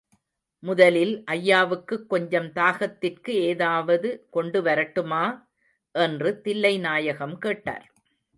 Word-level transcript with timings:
முதலில் 0.63 1.23
ஐயாவுக்குக் 1.31 2.07
கொஞ்சம் 2.07 2.47
தாகத்திற்கு 2.55 3.29
ஏதாவது 3.29 4.27
கொண்டுவரட்டுமா? 4.33 5.23
என்று 5.95 6.41
தில்லைநாயகம் 6.43 7.37
கேட்டார். 7.37 7.85